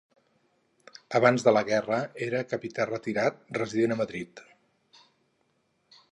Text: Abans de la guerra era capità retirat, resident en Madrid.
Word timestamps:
Abans 1.17 1.43
de 1.47 1.51
la 1.57 1.61
guerra 1.67 1.99
era 2.27 2.41
capità 2.53 2.87
retirat, 2.89 3.37
resident 3.63 3.93
en 3.97 4.01
Madrid. 4.03 4.41